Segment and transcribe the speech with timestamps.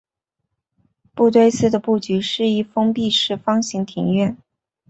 [1.15, 4.35] 杰堆寺的布局是一封闭式方形庭院。